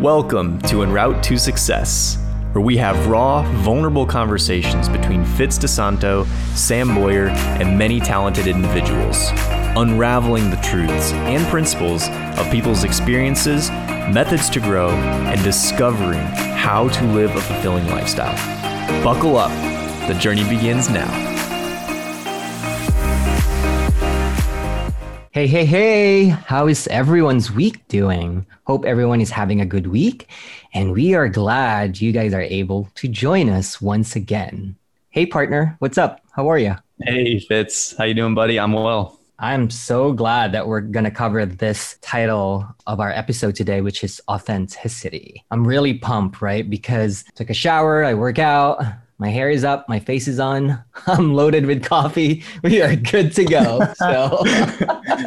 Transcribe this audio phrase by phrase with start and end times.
[0.00, 2.18] Welcome to En Route to Success,
[2.52, 9.30] where we have raw, vulnerable conversations between Fitz DeSanto, Sam Boyer, and many talented individuals,
[9.74, 16.26] unraveling the truths and principles of people's experiences, methods to grow, and discovering
[16.58, 18.36] how to live a fulfilling lifestyle.
[19.02, 19.50] Buckle up,
[20.08, 21.35] the journey begins now.
[25.36, 28.46] Hey, hey, hey, how is everyone's week doing?
[28.64, 30.30] Hope everyone is having a good week.
[30.72, 34.76] And we are glad you guys are able to join us once again.
[35.10, 36.22] Hey, partner, what's up?
[36.32, 36.76] How are you?
[37.02, 37.94] Hey, Fitz.
[37.98, 38.58] How you doing, buddy?
[38.58, 39.20] I'm well.
[39.38, 44.02] I'm so glad that we're going to cover this title of our episode today, which
[44.04, 45.44] is authenticity.
[45.50, 46.68] I'm really pumped, right?
[46.68, 48.82] Because I took a shower, I work out,
[49.18, 52.44] my hair is up, my face is on, I'm loaded with coffee.
[52.62, 53.80] We are good to go.
[53.94, 54.42] So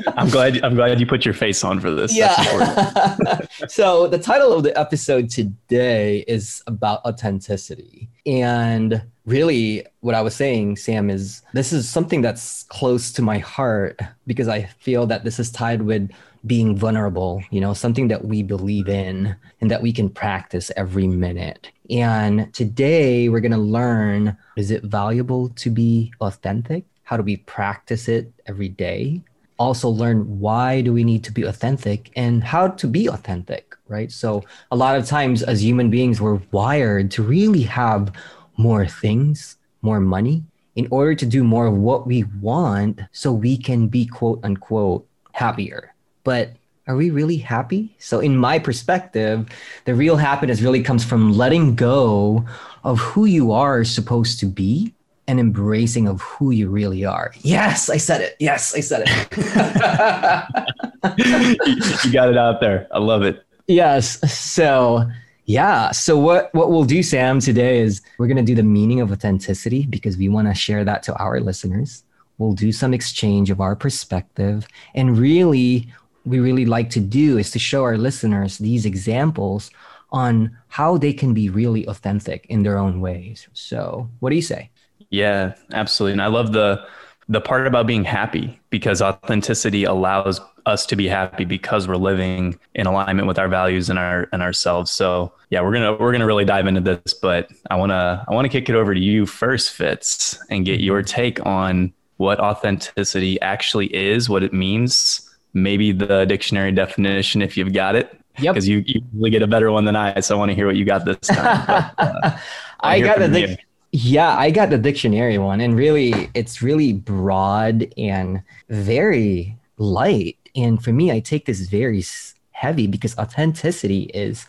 [0.08, 2.16] I'm glad I'm glad you put your face on for this.
[2.16, 3.40] Yeah.
[3.68, 8.10] so the title of the episode today is about authenticity.
[8.26, 13.40] And really what I was saying, Sam, is this is something that's close to my
[13.40, 16.12] heart because I feel that this is tied with
[16.46, 21.08] being vulnerable, you know, something that we believe in and that we can practice every
[21.08, 21.70] minute.
[21.90, 26.86] And today we're going to learn is it valuable to be authentic?
[27.04, 29.22] How do we practice it every day?
[29.58, 34.12] Also learn why do we need to be authentic and how to be authentic, right?
[34.12, 38.14] So a lot of times as human beings we're wired to really have
[38.58, 40.44] more things, more money
[40.76, 45.06] in order to do more of what we want so we can be quote unquote
[45.34, 45.94] happier.
[46.24, 46.54] But
[46.90, 47.96] are we really happy?
[48.00, 49.48] So, in my perspective,
[49.86, 52.44] the real happiness really comes from letting go
[52.84, 54.96] of who you are supposed to be
[55.28, 57.32] and embracing of who you really are.
[57.42, 58.36] Yes, I said it.
[58.40, 59.38] Yes, I said it.
[62.06, 62.88] you got it out there.
[62.92, 63.46] I love it.
[63.68, 64.20] Yes.
[64.34, 65.08] So,
[65.46, 65.92] yeah.
[65.92, 69.12] So what what we'll do Sam today is we're going to do the meaning of
[69.12, 72.04] authenticity because we want to share that to our listeners.
[72.40, 75.88] We'll do some exchange of our perspective and really
[76.30, 79.72] we really like to do is to show our listeners these examples
[80.12, 83.48] on how they can be really authentic in their own ways.
[83.54, 84.70] So, what do you say?
[85.10, 86.14] Yeah, absolutely.
[86.14, 86.86] And I love the
[87.28, 92.60] the part about being happy because authenticity allows us to be happy because we're living
[92.74, 94.92] in alignment with our values and our and ourselves.
[94.92, 97.92] So, yeah, we're going to we're going to really dive into this, but I want
[97.92, 101.16] to I want to kick it over to you first, Fitz, and get your mm-hmm.
[101.16, 107.74] take on what authenticity actually is, what it means, maybe the dictionary definition if you've
[107.74, 108.16] got it.
[108.40, 108.54] Yep.
[108.54, 110.66] Because you, you usually get a better one than I, so I want to hear
[110.66, 111.94] what you got this time.
[111.98, 112.38] But, uh,
[112.82, 117.92] I got the dic- yeah, I got the dictionary one, and really, it's really broad
[117.98, 120.38] and very light.
[120.56, 122.04] And for me, I take this very
[122.52, 124.46] heavy because authenticity is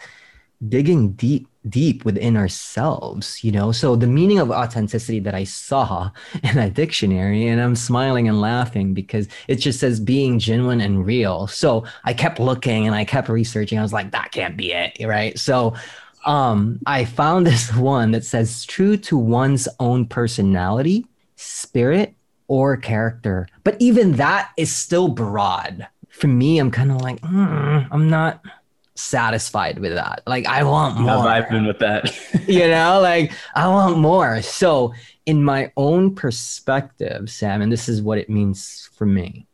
[0.68, 3.72] digging deep deep within ourselves you know?
[3.72, 6.10] So the meaning of authenticity that i saw
[6.42, 11.04] in that dictionary and i'm smiling and laughing because it just says being genuine and
[11.04, 11.46] real.
[11.46, 13.78] So i kept looking and i kept researching.
[13.78, 15.38] I was like that can't be it right?
[15.38, 15.74] So
[16.26, 21.06] um i found this one that says true to one's own personality
[21.36, 22.14] spirit
[22.48, 23.48] or character.
[23.64, 25.86] But even that is still broad.
[26.10, 28.42] For me i'm kind of like mm, i'm not
[29.00, 30.22] satisfied with that.
[30.26, 31.26] Like I want more.
[31.26, 32.14] I've been with that.
[32.46, 34.42] you know, like I want more.
[34.42, 34.94] So
[35.26, 39.46] in my own perspective, Sam, and this is what it means for me.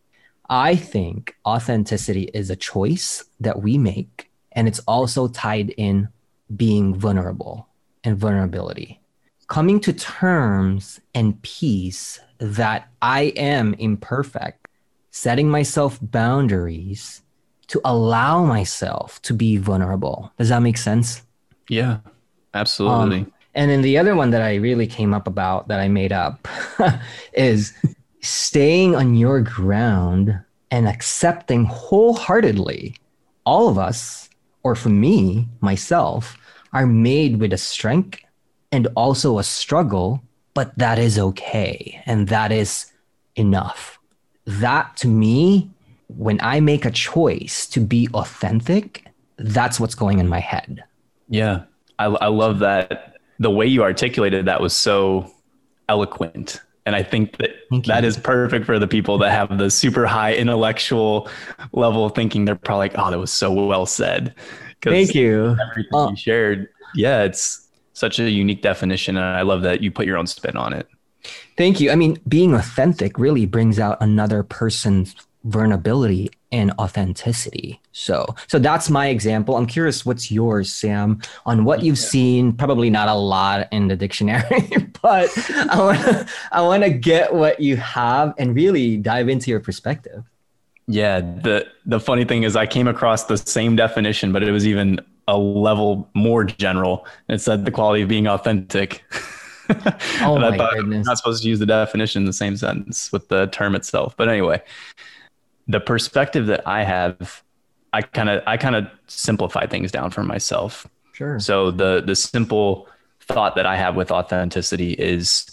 [0.49, 6.09] I think authenticity is a choice that we make, and it's also tied in
[6.55, 7.69] being vulnerable
[8.05, 9.01] and vulnerability.
[9.49, 14.69] Coming to terms and peace that I am imperfect,
[15.11, 17.23] setting myself boundaries
[17.69, 20.33] to allow myself to be vulnerable.
[20.39, 21.23] Does that make sense?
[21.69, 21.99] Yeah,
[22.55, 23.19] absolutely.
[23.19, 26.13] Um, and then the other one that I really came up about that I made
[26.13, 26.47] up
[27.33, 27.73] is
[28.21, 30.39] staying on your ground
[30.71, 32.97] and accepting wholeheartedly
[33.45, 34.29] all of us,
[34.63, 36.37] or for me, myself,
[36.73, 38.21] are made with a strength
[38.73, 40.23] and also a struggle,
[40.53, 42.03] but that is okay.
[42.05, 42.93] And that is
[43.37, 43.99] enough.
[44.45, 45.71] That to me
[46.09, 49.07] when I make a choice to be authentic,
[49.39, 50.85] that's what's going in my head.
[51.29, 51.65] Yeah.
[51.99, 53.17] I, I love that.
[53.39, 55.31] The way you articulated that was so
[55.89, 56.61] eloquent.
[56.87, 57.51] And I think that
[57.87, 61.29] that is perfect for the people that have the super high intellectual
[61.73, 62.45] level thinking.
[62.45, 64.35] They're probably like, oh, that was so well said.
[64.83, 65.57] Thank you.
[65.71, 66.69] Everything uh, you shared.
[66.95, 69.17] Yeah, it's such a unique definition.
[69.17, 70.89] And I love that you put your own spin on it.
[71.57, 71.91] Thank you.
[71.91, 75.17] I mean, being authentic really brings out another person's
[75.47, 77.81] vulnerability and authenticity.
[77.93, 79.57] So, so that's my example.
[79.57, 82.53] I'm curious, what's yours, Sam, on what you've seen?
[82.53, 84.69] Probably not a lot in the dictionary,
[85.03, 85.31] but
[85.71, 89.61] I want to I want to get what you have and really dive into your
[89.61, 90.25] perspective.
[90.89, 94.67] Yeah, the the funny thing is, I came across the same definition, but it was
[94.67, 97.07] even a level more general.
[97.29, 99.05] It said the quality of being authentic.
[100.21, 100.99] oh my goodness!
[100.99, 104.17] I'm not supposed to use the definition in the same sentence with the term itself,
[104.17, 104.63] but anyway,
[105.69, 107.43] the perspective that I have,
[107.93, 110.87] I kind of I kind of simplify things down for myself.
[111.13, 111.39] Sure.
[111.41, 112.89] So the the simple
[113.21, 115.51] thought that I have with authenticity is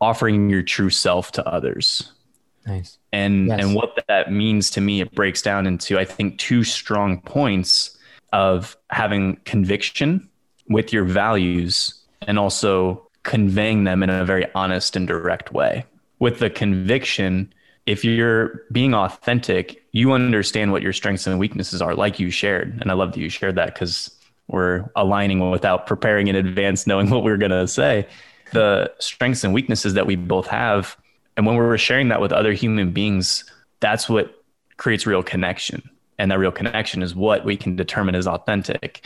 [0.00, 2.12] offering your true self to others.
[2.66, 2.98] Nice.
[3.12, 3.60] And yes.
[3.60, 7.96] and what that means to me, it breaks down into I think two strong points
[8.32, 10.28] of having conviction
[10.68, 15.84] with your values and also conveying them in a very honest and direct way.
[16.18, 17.52] With the conviction,
[17.86, 22.78] if you're being authentic, you understand what your strengths and weaknesses are, like you shared.
[22.80, 24.10] And I love that you shared that because
[24.48, 28.06] we're aligning without preparing in advance, knowing what we we're going to say.
[28.52, 30.96] The strengths and weaknesses that we both have.
[31.36, 33.44] And when we're sharing that with other human beings,
[33.80, 34.42] that's what
[34.76, 35.88] creates real connection.
[36.18, 39.04] And that real connection is what we can determine is authentic.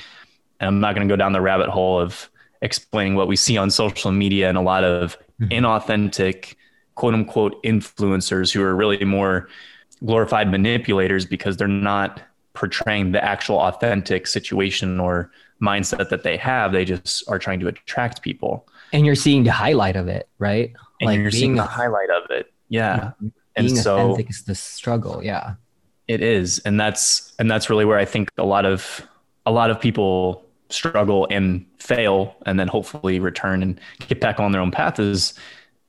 [0.61, 2.29] And I'm not going to go down the rabbit hole of
[2.61, 5.53] explaining what we see on social media and a lot of mm-hmm.
[5.53, 6.57] inauthentic
[6.97, 9.49] quote unquote influencers who are really more
[10.05, 12.21] glorified manipulators because they're not
[12.55, 15.31] portraying the actual authentic situation or
[15.63, 16.73] mindset that they have.
[16.73, 18.67] They just are trying to attract people.
[18.93, 20.73] And you're seeing the highlight of it, right?
[21.01, 22.53] And like you're seeing the highlight of it.
[22.69, 23.13] Yeah.
[23.21, 25.23] Being and so is the struggle.
[25.25, 25.55] Yeah.
[26.09, 26.59] It is.
[26.61, 29.07] And that's and that's really where I think a lot of
[29.45, 34.53] a lot of people struggle and fail and then hopefully return and get back on
[34.53, 35.35] their own path is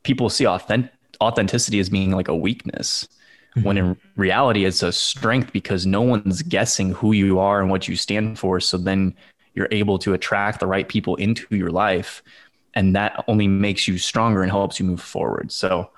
[0.04, 0.92] people see authentic
[1.22, 3.08] authenticity as being like a weakness
[3.56, 3.66] mm-hmm.
[3.66, 7.88] when in reality it's a strength because no one's guessing who you are and what
[7.88, 8.60] you stand for.
[8.60, 9.16] So then
[9.54, 12.22] you're able to attract the right people into your life
[12.74, 15.52] and that only makes you stronger and helps you move forward.
[15.52, 15.90] So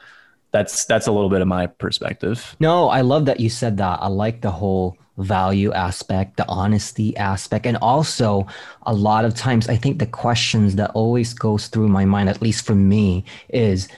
[0.51, 2.56] that's that's a little bit of my perspective.
[2.60, 4.00] No i love that you said that.
[4.01, 8.48] I like the whole value aspect the honesty aspect and also
[8.83, 12.42] a lot of times i think the questions that always goes through my mind at
[12.42, 13.89] least for me is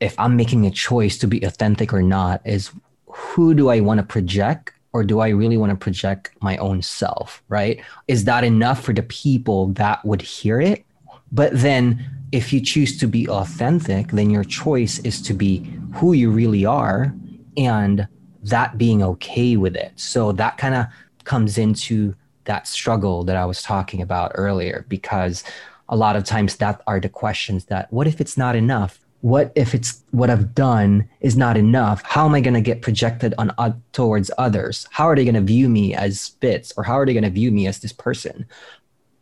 [0.00, 2.70] if I'm making a choice to be authentic or not is
[3.06, 6.82] who do I want to project or do I really want to project my own
[6.82, 7.80] self, right?
[8.06, 10.84] Is that enough for the people that would hear it?
[11.30, 16.12] But then if you choose to be authentic, then your choice is to be who
[16.12, 17.14] you really are
[17.56, 18.06] and
[18.44, 19.92] that being okay with it.
[19.96, 20.86] So that kind of
[21.24, 22.14] comes into
[22.44, 25.44] that struggle that I was talking about earlier because
[25.88, 29.00] a lot of times that are the questions that what if it's not enough?
[29.20, 32.02] What if it's what I've done is not enough?
[32.04, 34.86] How am I going to get projected on uh, towards others?
[34.90, 37.30] How are they going to view me as Fitz, or how are they going to
[37.30, 38.46] view me as this person?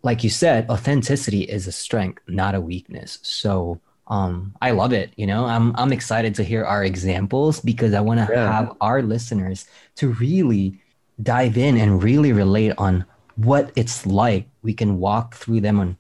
[0.03, 3.19] Like you said, authenticity is a strength, not a weakness.
[3.23, 5.13] So um, I love it.
[5.17, 8.53] You know, I'm I'm excited to hear our examples because I want to yeah.
[8.53, 9.67] have our listeners
[9.97, 10.79] to really
[11.23, 13.07] dive in and really relate on
[13.37, 14.47] what it's like.
[14.63, 15.97] We can walk through them on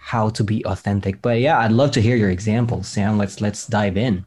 [0.00, 1.22] how to be authentic.
[1.22, 3.18] But yeah, I'd love to hear your examples, Sam.
[3.18, 4.26] Let's let's dive in.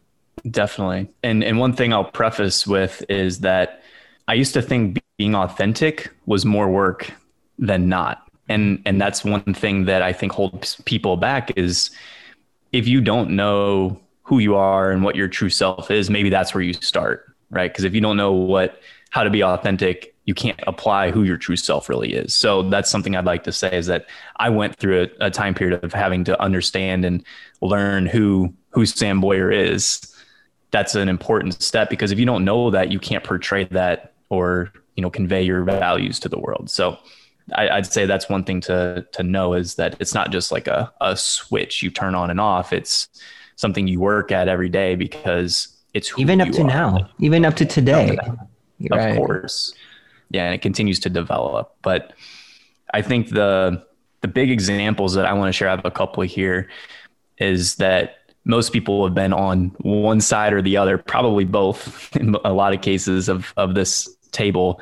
[0.50, 1.10] Definitely.
[1.24, 3.82] And and one thing I'll preface with is that
[4.28, 7.12] I used to think being authentic was more work
[7.58, 8.28] than not.
[8.50, 11.92] And and that's one thing that I think holds people back is
[12.72, 16.54] if you don't know who you are and what your true self is, maybe that's
[16.54, 17.72] where you start, right?
[17.72, 21.38] Because if you don't know what how to be authentic you can't apply who your
[21.38, 22.34] true self really is.
[22.34, 24.06] So that's something I'd like to say is that
[24.38, 27.24] I went through a, a time period of having to understand and
[27.62, 30.02] learn who who Sam Boyer is.
[30.72, 34.72] That's an important step because if you don't know that, you can't portray that or
[34.96, 36.70] you know convey your values to the world.
[36.70, 36.98] So
[37.54, 40.68] I, would say that's one thing to to know is that it's not just like
[40.68, 42.72] a, a switch you turn on and off.
[42.72, 43.10] It's
[43.58, 46.68] something you work at every day because it's even up to are.
[46.68, 48.18] now, even up to today.
[48.92, 49.16] Of right.
[49.16, 49.74] course
[50.34, 51.76] yeah, and it continues to develop.
[51.82, 52.14] But
[52.94, 53.84] I think the
[54.22, 56.70] the big examples that I want to share, I have a couple here,
[57.38, 62.36] is that most people have been on one side or the other, probably both in
[62.44, 64.82] a lot of cases of of this table,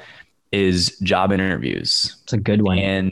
[0.52, 2.18] is job interviews.
[2.24, 2.80] It's a good one.
[2.80, 3.12] And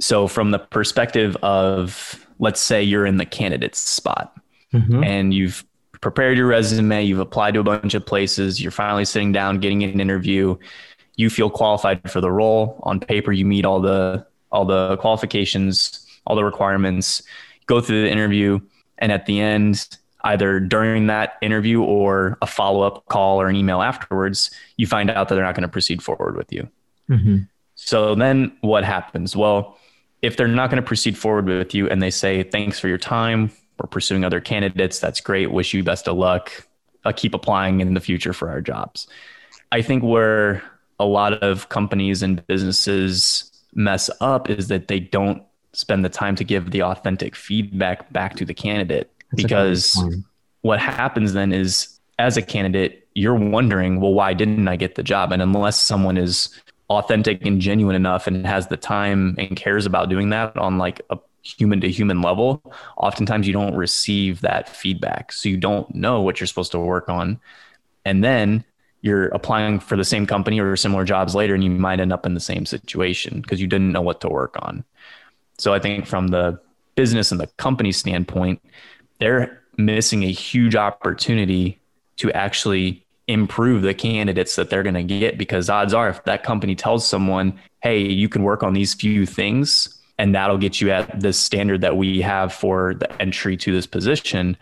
[0.00, 4.34] so from the perspective of let's say you're in the candidate spot
[4.72, 5.02] mm-hmm.
[5.02, 5.64] and you've
[6.00, 9.82] prepared your resume, you've applied to a bunch of places, you're finally sitting down getting
[9.82, 10.56] an interview,
[11.18, 12.80] you feel qualified for the role.
[12.84, 17.22] On paper, you meet all the all the qualifications, all the requirements.
[17.66, 18.60] Go through the interview,
[18.96, 23.56] and at the end, either during that interview or a follow up call or an
[23.56, 26.68] email afterwards, you find out that they're not going to proceed forward with you.
[27.10, 27.38] Mm-hmm.
[27.74, 29.36] So then what happens?
[29.36, 29.76] Well,
[30.22, 32.98] if they're not going to proceed forward with you and they say, thanks for your
[32.98, 36.66] time, we're pursuing other candidates, that's great, wish you best of luck,
[37.04, 39.06] I'll keep applying in the future for our jobs.
[39.70, 40.62] I think where
[40.98, 46.34] a lot of companies and businesses mess up is that they don't spend the time
[46.36, 49.10] to give the authentic feedback back to the candidate.
[49.30, 50.04] That's because
[50.62, 55.02] what happens then is as a candidate you're wondering well why didn't i get the
[55.02, 55.32] job?
[55.32, 60.08] And unless someone is authentic and genuine enough and has the time and cares about
[60.08, 62.62] doing that on like a human to human level
[62.96, 65.32] oftentimes you don't receive that feedback.
[65.32, 67.40] So you don't know what you're supposed to work on.
[68.04, 68.64] And then
[69.00, 72.26] you're applying for the same company or similar jobs later and you might end up
[72.26, 74.84] in the same situation because you didn't know what to work on.
[75.58, 76.60] So i think from the
[76.94, 78.60] business and the company standpoint
[79.20, 81.78] they're missing a huge opportunity
[82.16, 86.42] to actually improve the candidates that they're going to get because odds are if that
[86.42, 90.90] company tells someone hey you can work on these few things and that'll get you
[90.90, 94.56] at the standard that we have for the entry to this position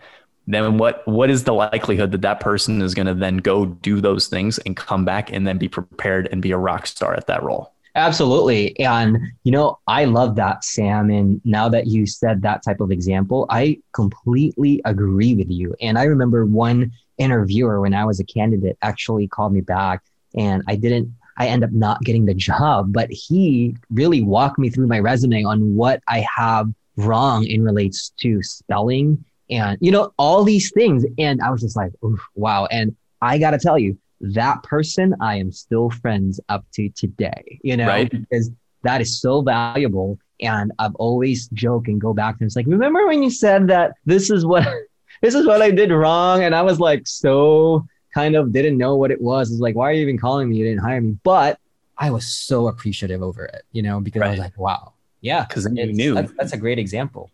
[0.47, 4.01] then what what is the likelihood that that person is going to then go do
[4.01, 7.27] those things and come back and then be prepared and be a rock star at
[7.27, 8.79] that role Absolutely.
[8.79, 11.09] And, you know, I love that, Sam.
[11.09, 15.75] And now that you said that type of example, I completely agree with you.
[15.81, 20.03] And I remember one interviewer when I was a candidate actually called me back
[20.35, 24.69] and I didn't, I end up not getting the job, but he really walked me
[24.69, 30.13] through my resume on what I have wrong in relates to spelling and, you know,
[30.17, 31.05] all these things.
[31.17, 31.91] And I was just like,
[32.35, 32.65] wow.
[32.67, 37.59] And I got to tell you, that person I am still friends up to today,
[37.63, 38.09] you know, right.
[38.09, 38.51] because
[38.83, 40.17] that is so valuable.
[40.41, 43.93] And I've always joke and go back to it's like, remember when you said that
[44.05, 44.67] this is what
[45.21, 46.43] this is what I did wrong?
[46.43, 49.51] And I was like so kind of didn't know what it was.
[49.51, 50.57] It's like, why are you even calling me?
[50.57, 51.17] You didn't hire me.
[51.23, 51.59] But
[51.97, 54.27] I was so appreciative over it, you know, because right.
[54.27, 54.93] I was like, wow.
[55.21, 55.45] Yeah.
[55.45, 56.13] Because you knew.
[56.13, 57.31] That's, that's a great example.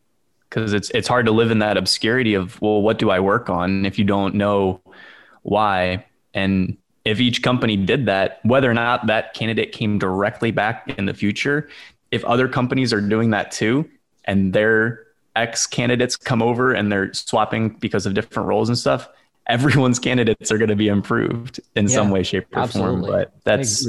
[0.54, 3.50] Because it's it's hard to live in that obscurity of, well, what do I work
[3.50, 4.82] on if you don't know
[5.42, 6.06] why?
[6.36, 11.06] And if each company did that, whether or not that candidate came directly back in
[11.06, 11.70] the future,
[12.12, 13.90] if other companies are doing that too,
[14.26, 19.10] and their ex candidates come over and they're swapping because of different roles and stuff,
[19.48, 23.10] everyone's candidates are going to be improved in yeah, some way, shape, or absolutely.
[23.10, 23.12] form.
[23.12, 23.88] But that's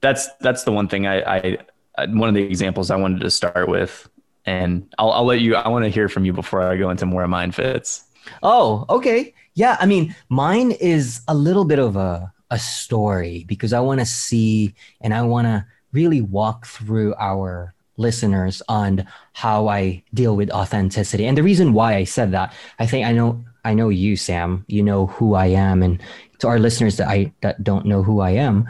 [0.00, 1.58] that's that's the one thing I, I
[2.06, 4.08] one of the examples I wanted to start with,
[4.48, 5.54] and I'll I'll let you.
[5.54, 8.04] I want to hear from you before I go into more of mine Fitz.
[8.42, 9.34] Oh, okay.
[9.54, 14.00] Yeah, I mean, mine is a little bit of a a story because I want
[14.00, 20.34] to see and I want to really walk through our listeners on how I deal
[20.34, 21.26] with authenticity.
[21.26, 24.64] And the reason why I said that, I think I know I know you, Sam.
[24.68, 26.00] You know who I am, and
[26.38, 28.66] to our listeners that I that don't know who I am,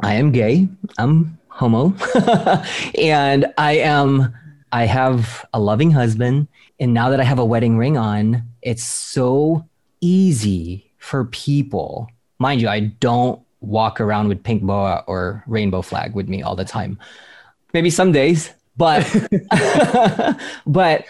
[0.00, 0.68] I am gay.
[0.98, 1.94] I'm homo,
[3.00, 4.34] and I am.
[4.72, 6.48] I have a loving husband,
[6.80, 9.68] and now that I have a wedding ring on, it's so
[10.00, 12.10] easy for people.
[12.38, 16.56] Mind you, I don't walk around with pink boa or rainbow flag with me all
[16.56, 16.98] the time.
[17.74, 19.04] Maybe some days, but
[20.66, 21.04] but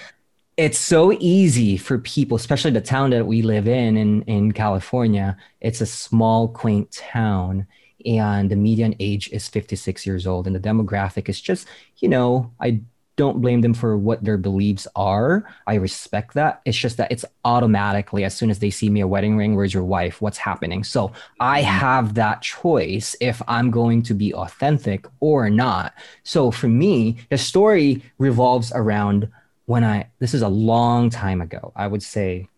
[0.57, 5.37] it's so easy for people, especially the town that we live in in in California.
[5.61, 7.67] It's a small, quaint town,
[8.05, 12.53] and the median age is 56 years old, and the demographic is just, you know,
[12.61, 12.81] I
[13.17, 15.45] don't blame them for what their beliefs are.
[15.67, 16.63] I respect that.
[16.65, 19.75] It's just that it's automatically, as soon as they see me a wedding ring, where's
[19.75, 20.23] your wife?
[20.23, 20.83] What's happening?
[20.83, 21.71] So I mm-hmm.
[21.71, 25.95] have that choice if I'm going to be authentic or not.
[26.23, 29.29] So for me, the story revolves around
[29.67, 32.49] when I, this is a long time ago, I would say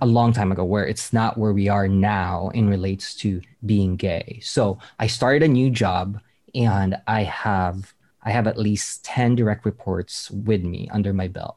[0.00, 3.96] a long time ago where it's not where we are now in relates to being
[3.96, 4.40] gay.
[4.42, 6.20] So I started a new job
[6.54, 11.56] and I have I have at least 10 direct reports with me under my belt.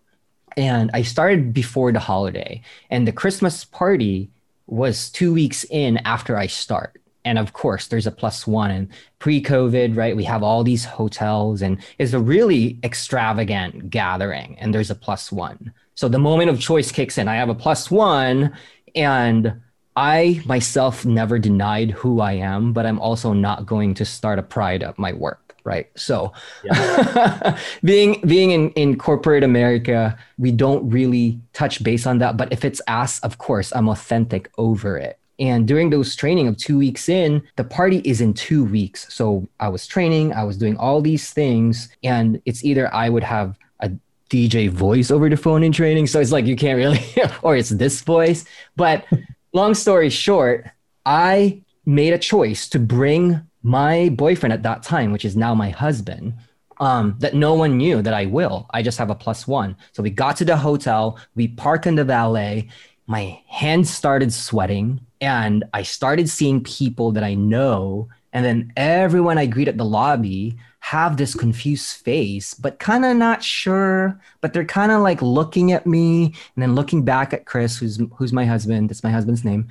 [0.56, 4.30] And I started before the holiday, and the Christmas party
[4.68, 7.02] was two weeks in after I start.
[7.26, 8.70] And of course, there's a plus one.
[8.70, 8.88] And
[9.20, 14.74] pre COVID, right, we have all these hotels, and it's a really extravagant gathering, and
[14.74, 15.74] there's a plus one.
[15.96, 17.28] So the moment of choice kicks in.
[17.28, 18.56] I have a plus one,
[18.96, 19.62] and
[19.96, 24.44] I myself never denied who I am, but I'm also not going to start a
[24.44, 26.32] pride of my work right so
[26.64, 27.58] yeah.
[27.84, 32.66] being being in in corporate america we don't really touch base on that but if
[32.66, 37.10] it's asked of course i'm authentic over it and during those training of two weeks
[37.10, 41.02] in the party is in two weeks so i was training i was doing all
[41.02, 43.92] these things and it's either i would have a
[44.30, 46.08] DJ voice over the phone in training.
[46.08, 47.00] So it's like you can't really,
[47.44, 48.46] or it's this voice.
[48.76, 49.06] But
[49.54, 50.66] long story short,
[51.06, 55.70] I made a choice to bring my boyfriend at that time, which is now my
[55.70, 56.36] husband,
[56.80, 58.68] um, that no one knew that I will.
[58.72, 59.76] I just have a plus one.
[59.94, 62.70] So we got to the hotel, we park in the valet.
[63.08, 68.10] My hands started sweating, and I started seeing people that I know.
[68.34, 73.16] And then everyone I greet at the lobby have this confused face, but kind of
[73.16, 74.20] not sure.
[74.42, 78.02] But they're kind of like looking at me and then looking back at Chris, who's
[78.16, 78.90] who's my husband.
[78.90, 79.70] That's my husband's name.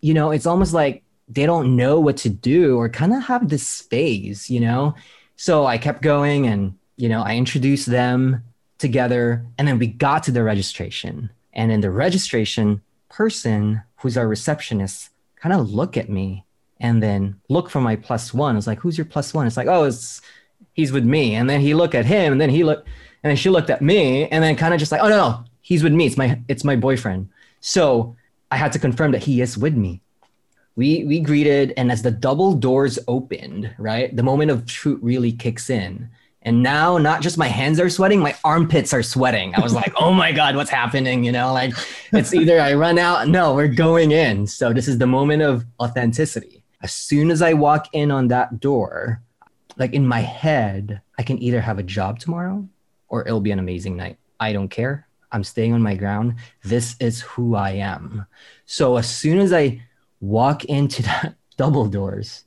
[0.00, 3.48] You know, it's almost like they don't know what to do or kind of have
[3.48, 4.94] this phase, you know?
[5.36, 8.42] So I kept going and, you know, I introduced them
[8.78, 11.30] together and then we got to the registration.
[11.52, 16.44] And then the registration person, who's our receptionist, kind of look at me
[16.80, 18.56] and then look for my plus one.
[18.56, 19.46] It's like, who's your plus one?
[19.46, 20.20] It's like, oh, it's
[20.74, 21.34] he's with me.
[21.34, 22.88] And then he looked at him and then he looked
[23.22, 25.44] and then she looked at me and then kind of just like, oh no, no,
[25.60, 26.06] he's with me.
[26.06, 27.28] It's my it's my boyfriend.
[27.60, 28.16] So
[28.50, 30.00] I had to confirm that he is with me
[30.78, 35.32] we we greeted and as the double doors opened right the moment of truth really
[35.32, 36.08] kicks in.
[36.42, 39.56] And now not just my hands are sweating my armpits are sweating.
[39.56, 41.52] I was like oh my god what's happening you know?
[41.52, 41.74] Like
[42.12, 44.46] it's either i run out no we're going in.
[44.46, 46.62] So this is the moment of authenticity.
[46.80, 49.20] As soon as i walk in on that door
[49.78, 52.64] like in my head i can either have a job tomorrow
[53.08, 54.16] or it'll be an amazing night.
[54.38, 55.08] I don't care.
[55.32, 56.36] I'm staying on my ground.
[56.62, 58.26] This is who i am.
[58.64, 59.82] So as soon as i
[60.20, 62.44] walk into that double doors,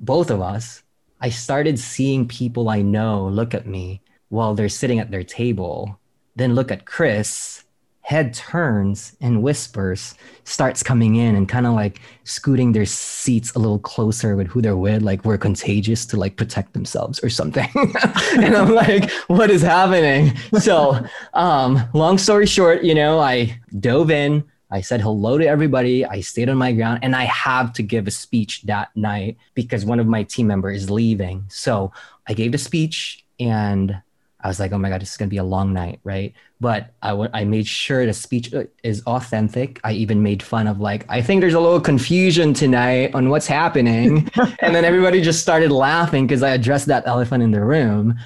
[0.00, 0.82] both of us,
[1.20, 5.98] I started seeing people I know look at me while they're sitting at their table,
[6.36, 7.64] then look at Chris,
[8.04, 10.14] head turns and whispers,
[10.44, 14.60] starts coming in and kind of like scooting their seats a little closer with who
[14.60, 17.70] they're with, like we're contagious to like protect themselves or something.
[18.36, 20.36] and I'm like, what is happening?
[20.58, 21.02] So,
[21.32, 26.04] um, long story short, you know, I dove in, I said hello to everybody.
[26.04, 29.84] I stayed on my ground and I have to give a speech that night because
[29.84, 31.44] one of my team members is leaving.
[31.48, 31.92] So
[32.26, 34.02] I gave the speech and
[34.40, 36.34] I was like, oh my God, this is going to be a long night, right?
[36.60, 39.80] But I, w- I made sure the speech uh, is authentic.
[39.84, 43.46] I even made fun of, like, I think there's a little confusion tonight on what's
[43.46, 44.28] happening.
[44.58, 48.18] and then everybody just started laughing because I addressed that elephant in the room.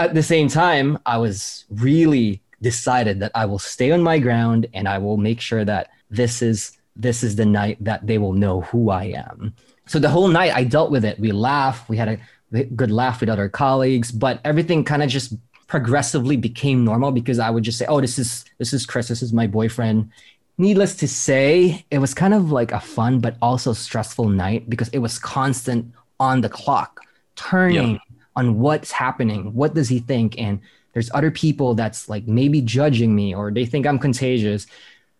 [0.00, 4.66] At the same time, I was really decided that I will stay on my ground
[4.72, 8.34] and I will make sure that this is this is the night that they will
[8.34, 9.54] know who I am.
[9.86, 11.18] So the whole night I dealt with it.
[11.18, 12.20] We laughed, we had
[12.52, 15.34] a good laugh with other colleagues, but everything kind of just
[15.66, 19.22] progressively became normal because I would just say, "Oh, this is this is Chris, this
[19.22, 20.10] is my boyfriend."
[20.58, 24.90] Needless to say, it was kind of like a fun but also stressful night because
[24.90, 27.00] it was constant on the clock,
[27.36, 27.98] turning
[28.36, 30.60] on what's happening, what does he think and
[30.92, 34.66] there's other people that's like maybe judging me or they think I'm contagious.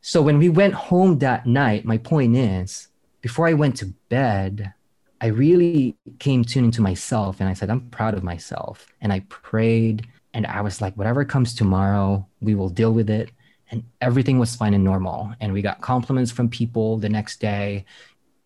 [0.00, 2.88] So when we went home that night, my point is,
[3.20, 4.74] before I went to bed,
[5.20, 8.86] I really came tuned into myself and I said, I'm proud of myself.
[9.00, 13.30] And I prayed and I was like, whatever comes tomorrow, we will deal with it.
[13.70, 15.32] And everything was fine and normal.
[15.40, 17.84] And we got compliments from people the next day.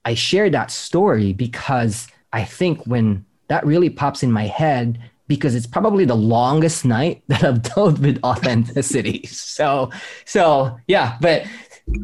[0.04, 5.54] I shared that story because I think when that really pops in my head, because
[5.54, 9.26] it's probably the longest night that I've dealt with authenticity.
[9.26, 9.90] so,
[10.24, 11.46] so yeah, but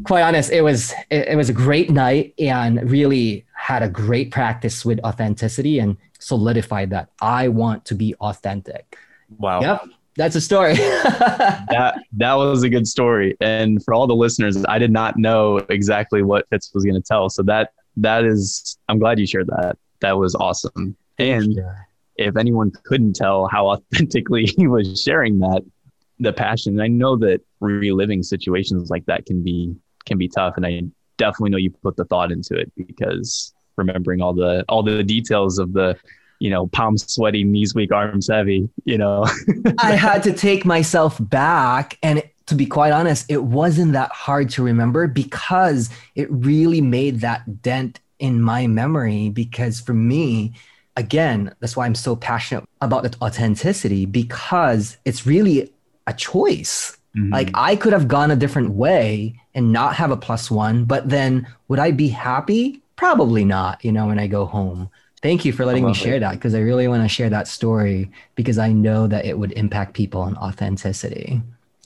[0.05, 4.31] quite honest, it was it, it was a great night and really had a great
[4.31, 8.97] practice with authenticity and solidified that I want to be authentic.
[9.39, 9.61] Wow.
[9.61, 9.89] Yep.
[10.17, 10.75] That's a story.
[10.75, 13.37] that that was a good story.
[13.41, 17.03] And for all the listeners, I did not know exactly what Fitz was going to
[17.03, 17.31] tell.
[17.31, 19.79] So that that is I'm glad you shared that.
[20.01, 20.97] That was awesome.
[21.19, 21.59] And
[22.27, 25.63] if anyone couldn't tell how authentically he was sharing that,
[26.19, 26.81] the passion.
[26.81, 30.83] I know that reliving situations like that can be can be tough, and I
[31.17, 35.59] definitely know you put the thought into it because remembering all the all the details
[35.59, 35.97] of the
[36.39, 39.25] you know palms sweaty knees weak arms heavy you know
[39.79, 44.51] i had to take myself back and to be quite honest it wasn't that hard
[44.51, 50.53] to remember because it really made that dent in my memory because for me
[50.97, 55.73] again, that's why I'm so passionate about the authenticity because it's really
[56.07, 56.97] a choice.
[57.17, 57.33] Mm-hmm.
[57.33, 61.09] Like I could have gone a different way and not have a plus one, but
[61.09, 62.83] then would I be happy?
[62.97, 64.91] Probably not, you know, when I go home.
[65.23, 66.21] Thank you for letting me share it.
[66.21, 69.53] that because I really want to share that story because I know that it would
[69.53, 71.41] impact people on authenticity.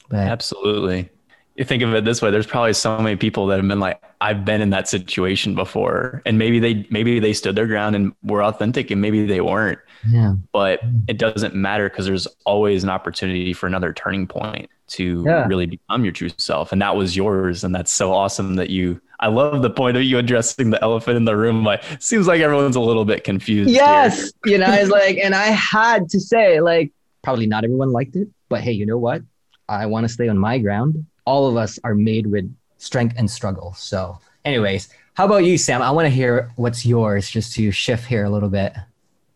[0.09, 1.11] But absolutely.
[1.57, 4.03] You think of it this way there's probably so many people that have been like
[4.21, 8.13] i've been in that situation before and maybe they maybe they stood their ground and
[8.23, 10.35] were authentic and maybe they weren't Yeah.
[10.53, 15.47] but it doesn't matter because there's always an opportunity for another turning point to Yeah.
[15.47, 19.01] really become your true self and that was yours and that's so awesome that you
[19.19, 22.41] i love the point of you addressing the elephant in the room like seems like
[22.41, 23.79] everyone's a little bit confused here.
[23.79, 24.31] Yes.
[24.45, 26.93] You know, it's like, and I had to say, like,
[27.23, 29.23] probably not everyone liked it, but hey, you know what?
[29.69, 31.07] I want to stay on my ground.
[31.27, 33.75] All of us are made with strength and struggle.
[33.75, 35.83] So, anyways, how about you, Sam?
[35.83, 38.73] I want to hear what's yours just to shift here a little bit.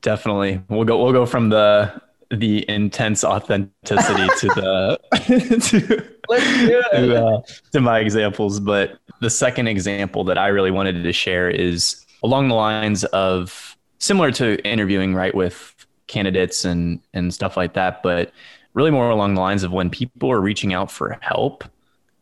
[0.02, 1.92] definitely we'll go we'll go from the
[2.30, 4.98] the intense authenticity to the
[6.30, 8.60] to, to, uh, to my examples.
[8.60, 13.76] But the second example that I really wanted to share is along the lines of
[13.98, 15.74] similar to interviewing, right, with
[16.06, 18.32] candidates and and stuff like that, but
[18.74, 21.64] really more along the lines of when people are reaching out for help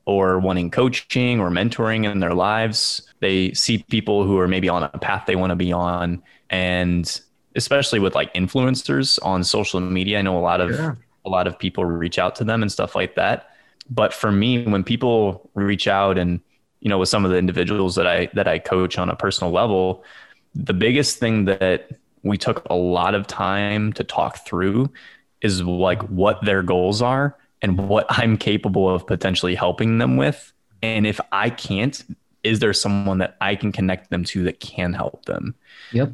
[0.08, 4.82] or wanting coaching or mentoring in their lives, they see people who are maybe on
[4.82, 7.20] a path they want to be on and
[7.56, 10.94] especially with like influencers on social media, I know a lot of Yeah.
[11.26, 13.50] a lot of people reach out to them and stuff like that.
[13.90, 16.40] But for me, when people reach out and
[16.80, 19.52] you know, with some of the individuals that I that I coach on a personal
[19.52, 20.04] level,
[20.54, 21.90] the biggest thing that
[22.22, 24.90] we took a lot of time to talk through
[25.42, 30.52] is like what their goals are and what I'm capable of potentially helping them with.
[30.82, 32.04] And if I can't,
[32.44, 35.54] is there someone that I can connect them to that can help them?
[35.92, 36.12] Yep.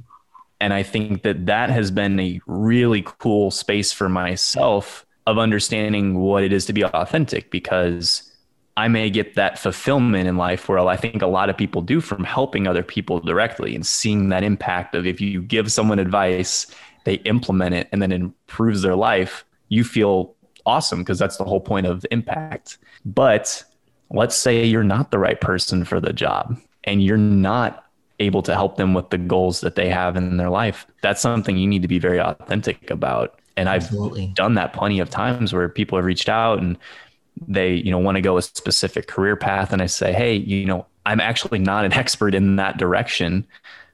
[0.60, 6.18] And I think that that has been a really cool space for myself of understanding
[6.18, 8.30] what it is to be authentic because
[8.76, 12.00] I may get that fulfillment in life where I think a lot of people do
[12.00, 16.66] from helping other people directly and seeing that impact of if you give someone advice,
[17.04, 20.33] they implement it and then it improves their life, you feel
[20.66, 22.78] awesome because that's the whole point of impact.
[23.04, 23.62] But
[24.10, 27.84] let's say you're not the right person for the job and you're not
[28.20, 30.86] able to help them with the goals that they have in their life.
[31.02, 33.40] That's something you need to be very authentic about.
[33.56, 34.28] And I've Absolutely.
[34.28, 36.78] done that plenty of times where people have reached out and
[37.46, 40.64] they, you know, want to go a specific career path and I say, "Hey, you
[40.64, 43.46] know, I'm actually not an expert in that direction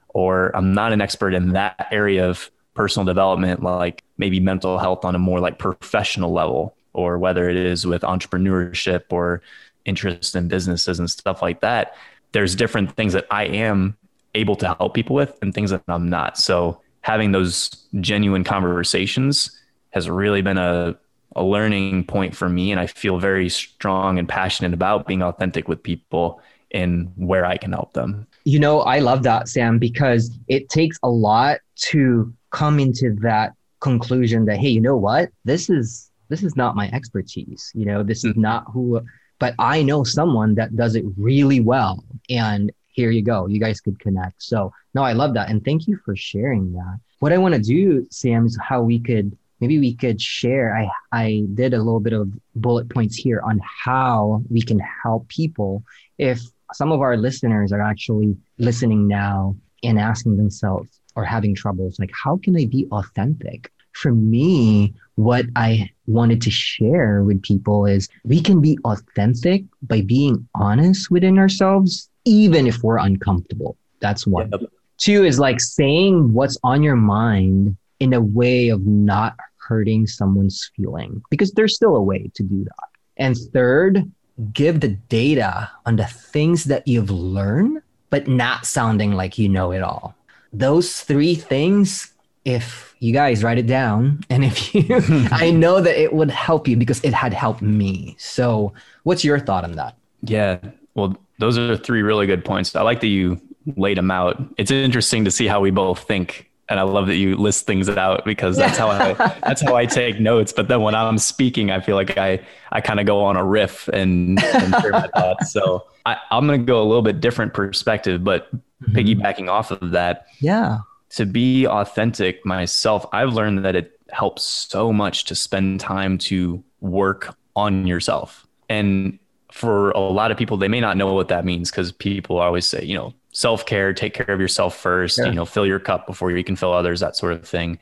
[0.09, 5.04] or I'm not an expert in that area of personal development like maybe mental health
[5.04, 9.42] on a more like professional level or whether it is with entrepreneurship or
[9.85, 11.94] interest in businesses and stuff like that.
[12.33, 13.96] There's different things that I am
[14.35, 16.38] able to help people with and things that I'm not.
[16.38, 19.59] So having those genuine conversations
[19.90, 20.96] has really been a,
[21.35, 22.70] a learning point for me.
[22.70, 26.40] And I feel very strong and passionate about being authentic with people
[26.72, 28.26] and where I can help them.
[28.44, 33.52] You know, I love that, Sam, because it takes a lot to come into that
[33.80, 35.30] conclusion that, hey, you know what?
[35.44, 37.72] This is this is not my expertise.
[37.74, 38.40] You know, this is hmm.
[38.40, 39.00] not who
[39.40, 42.04] but I know someone that does it really well.
[42.28, 43.46] And here you go.
[43.46, 44.42] You guys could connect.
[44.42, 45.48] So no, I love that.
[45.48, 47.00] And thank you for sharing that.
[47.18, 50.76] What I want to do, Sam, is how we could maybe we could share.
[50.76, 55.26] I I did a little bit of bullet points here on how we can help
[55.28, 55.82] people
[56.18, 56.40] if
[56.72, 62.11] some of our listeners are actually listening now and asking themselves or having troubles like
[62.12, 68.09] how can i be authentic for me what i wanted to share with people is
[68.25, 74.51] we can be authentic by being honest within ourselves even if we're uncomfortable that's one
[74.53, 74.70] Yep.
[74.99, 80.70] two is like saying what's on your mind in a way of not hurting someone's
[80.77, 84.11] feeling because there's still a way to do that and third
[84.53, 89.73] give the data on the things that you've learned, but not sounding like you know
[89.73, 90.14] it all.
[90.52, 92.12] Those three things,
[92.44, 94.86] if you guys write it down, and if you,
[95.30, 98.16] I know that it would help you because it had helped me.
[98.18, 98.72] So,
[99.04, 99.96] what's your thought on that?
[100.22, 100.58] Yeah.
[100.94, 102.76] Well, those are three really good points.
[102.76, 103.40] I like that you
[103.76, 104.42] laid them out.
[104.58, 106.50] It's interesting to see how we both think.
[106.68, 109.86] And I love that you list things out because that's how I that's how I
[109.86, 110.52] take notes.
[110.52, 113.44] But then when I'm speaking, I feel like I I kind of go on a
[113.44, 115.52] riff and, and share my thoughts.
[115.52, 118.50] So I, I'm gonna go a little bit different perspective, but
[118.83, 118.97] Mm-hmm.
[118.97, 120.79] piggybacking off of that, Yeah.
[121.11, 126.62] to be authentic myself, I've learned that it helps so much to spend time to
[126.81, 128.47] work on yourself.
[128.69, 129.19] And
[129.53, 132.66] for a lot of people, they may not know what that means because people always
[132.66, 135.27] say, you know, self care, take care of yourself first, Yeah.
[135.27, 137.79] you know, fill your cup before you can fill others, that sort of thing.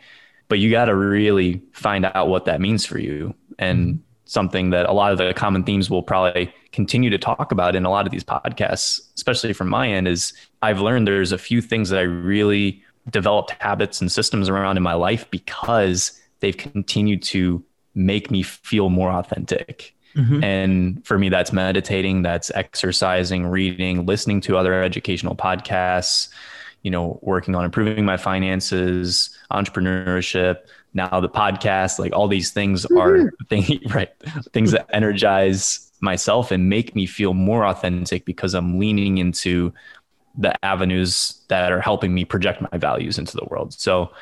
[0.49, 3.35] But you got to really find out what that means for you.
[3.59, 4.03] And mm-hmm.
[4.29, 7.87] Something that a lot of the common themes will probably continue to talk about in
[7.87, 11.63] a lot of these podcasts, especially from my end, is I've learned there's a few
[11.63, 17.23] things that I really developed habits and systems around in my life because they've continued
[17.23, 17.65] to
[17.95, 19.95] make me feel more authentic.
[20.15, 20.45] Mm-hmm.
[20.45, 26.29] And for me, that's meditating, that's exercising, reading, listening to other educational podcasts,
[26.83, 30.59] you know, working on improving my finances, entrepreneurship,
[30.95, 32.99] now the podcast, like all these things mm-hmm.
[32.99, 34.11] are things, right?
[34.53, 39.73] Things that energize myself and make me feel more authentic because I'm leaning into
[40.37, 43.75] the avenues that are helping me project my values into the world.
[43.75, 44.13] So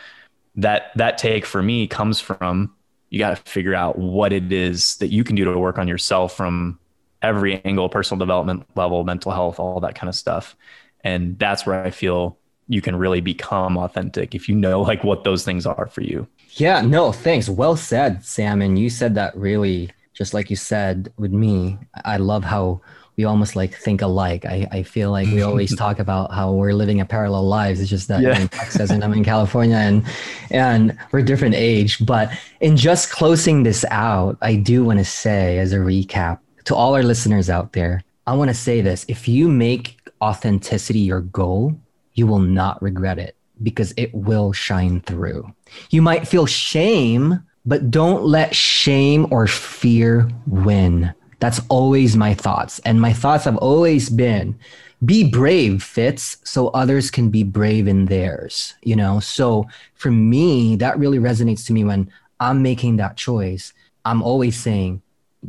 [0.57, 2.75] that that take for me comes from
[3.11, 5.87] you got to figure out what it is that you can do to work on
[5.87, 6.79] yourself from
[7.23, 10.57] every angle, personal development level, mental health, all that kind of stuff.
[11.05, 15.25] And that's where I feel you can really become authentic if you know like what
[15.25, 16.27] those things are for you.
[16.51, 17.49] Yeah, no, thanks.
[17.49, 18.63] Well said, Sam.
[18.63, 21.79] And you said that really just like you said with me.
[22.05, 22.81] I love how
[23.17, 24.45] we almost like think alike.
[24.45, 27.81] I, I feel like we always talk about how we're living a parallel lives.
[27.81, 28.39] It's just that yeah.
[28.39, 30.05] in Texas and I'm in California and
[30.51, 32.05] and we're different age.
[32.05, 36.75] But in just closing this out, I do want to say as a recap to
[36.75, 39.05] all our listeners out there, I want to say this.
[39.09, 41.79] If you make authenticity your goal,
[42.17, 45.55] you will not regret it because it will shine through.
[45.91, 51.15] You might feel shame, but don't let shame or fear win.
[51.39, 52.81] That's always my thoughts.
[52.81, 54.59] And my thoughts have always been
[55.05, 58.75] be brave, Fitz, so others can be brave in theirs.
[58.83, 63.73] You know, so for me, that really resonates to me when I'm making that choice.
[64.07, 65.03] I'm always saying,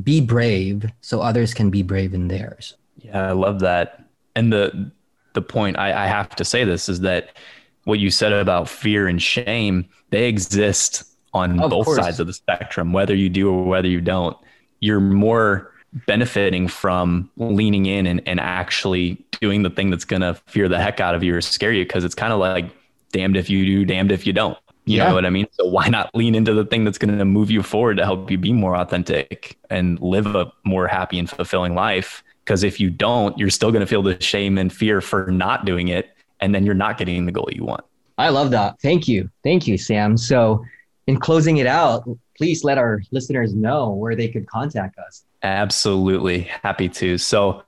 [0.03, 2.75] be brave so others can be brave in theirs.
[2.97, 4.03] Yeah, I love that.
[4.36, 4.91] And the
[5.38, 7.38] the point I, I have to say this is that
[7.84, 12.00] what you said about fear and shame, they exist on of both course.
[12.00, 14.36] sides of the spectrum, whether you do or whether you don't.
[14.80, 15.71] You're more
[16.08, 20.80] benefiting from leaning in and, and actually doing the thing that's going to fear the
[20.80, 22.65] heck out of you or scare you because it's kind of like
[23.12, 24.58] damned if you do, damned if you don't.
[24.86, 25.10] You yeah.
[25.10, 25.47] know what I mean?
[25.52, 28.32] So why not lean into the thing that's going to move you forward to help
[28.32, 32.23] you be more authentic and live a more happy and fulfilling life?
[32.47, 35.65] Because if you don't, you're still going to feel the shame and fear for not
[35.65, 36.15] doing it.
[36.39, 37.83] And then you're not getting the goal you want.
[38.17, 38.79] I love that.
[38.81, 39.29] Thank you.
[39.43, 40.15] Thank you, Sam.
[40.15, 40.63] So,
[41.07, 42.07] in closing it out,
[42.38, 45.25] please let our listeners know where they could contact us.
[45.43, 46.43] Absolutely.
[46.63, 47.17] Happy to.
[47.17, 47.63] So,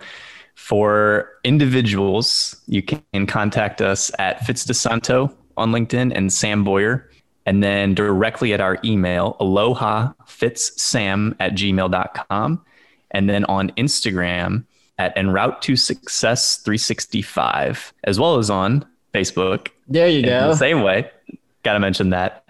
[0.55, 7.09] for individuals, you can contact us at Fitz DeSanto on LinkedIn and Sam Boyer,
[7.45, 12.65] and then directly at our email, aloha fitzsam at gmail.com.
[13.11, 14.65] And then on Instagram
[14.99, 19.69] at En Route to Success 365, as well as on Facebook.
[19.87, 20.49] There you go.
[20.49, 21.09] The same way.
[21.63, 22.45] Got to mention that.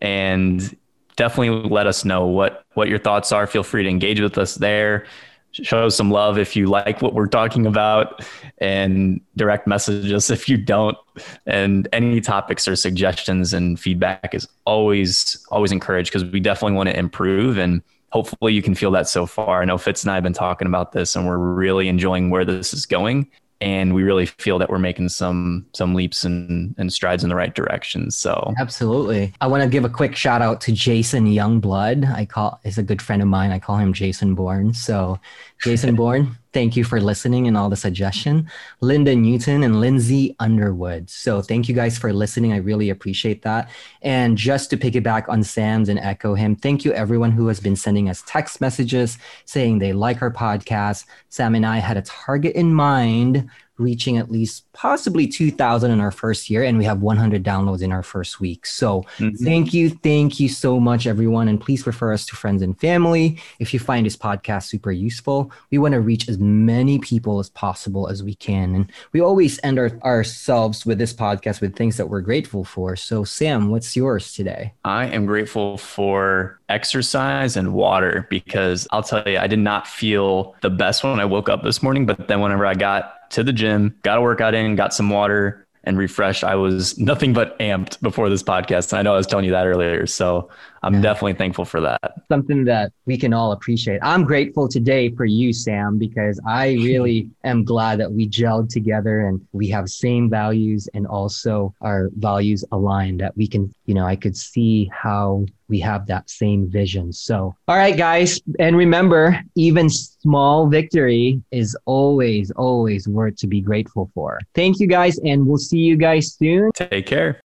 [0.00, 0.76] And
[1.16, 3.46] definitely let us know what what your thoughts are.
[3.46, 5.06] Feel free to engage with us there.
[5.52, 8.24] Show some love if you like what we're talking about,
[8.58, 10.98] and direct message us if you don't.
[11.46, 16.88] And any topics or suggestions and feedback is always always encouraged because we definitely want
[16.90, 17.82] to improve and
[18.14, 19.60] hopefully you can feel that so far.
[19.60, 22.44] I know Fitz and I have been talking about this and we're really enjoying where
[22.44, 23.28] this is going.
[23.60, 27.34] And we really feel that we're making some some leaps and, and strides in the
[27.34, 28.10] right direction.
[28.10, 29.32] So absolutely.
[29.40, 32.12] I want to give a quick shout out to jason youngblood.
[32.14, 33.50] I call is a good friend of mine.
[33.50, 34.74] I call him jason bourne.
[34.74, 35.18] So
[35.62, 38.48] jason bourne thank you for listening and all the suggestion.
[38.80, 41.10] Linda newton and lindsay underwood.
[41.10, 42.52] So thank you guys for listening.
[42.52, 43.68] I really appreciate that.
[44.00, 47.74] And just to piggyback on sam's and echo him thank you everyone who has been
[47.74, 51.04] sending us text messages saying they like our podcast.
[51.28, 56.10] Sam and i had a target in mind reaching at least possibly 2000 in our
[56.10, 58.66] first year and we have 100 downloads in our first week.
[58.66, 59.44] So mm-hmm.
[59.44, 63.38] thank you thank you so much everyone and please refer us to friends and family.
[63.58, 67.50] If you find this podcast super useful we want to reach as many people as
[67.50, 71.96] possible as we can and we always end our, ourselves with this podcast with things
[71.96, 72.96] that we're grateful for.
[72.96, 74.72] So sam what's yours today?
[74.84, 80.56] I am grateful for exercise and water because i'll tell you i did not feel
[80.62, 83.52] the best when i woke up this morning but then whenever i got to the
[83.52, 86.44] gym, got a workout in, got some water and refreshed.
[86.44, 88.92] I was nothing but amped before this podcast.
[88.92, 90.06] And I know I was telling you that earlier.
[90.06, 90.48] So
[90.84, 91.00] I'm yeah.
[91.00, 92.14] definitely thankful for that.
[92.28, 94.00] Something that we can all appreciate.
[94.02, 99.26] I'm grateful today for you, Sam, because I really am glad that we gelled together
[99.26, 104.04] and we have same values and also our values aligned that we can, you know,
[104.04, 107.12] I could see how we have that same vision.
[107.12, 108.40] So, all right, guys.
[108.58, 114.38] And remember, even small victory is always, always worth to be grateful for.
[114.54, 115.18] Thank you guys.
[115.24, 116.70] And we'll see you guys soon.
[116.74, 117.40] Take care.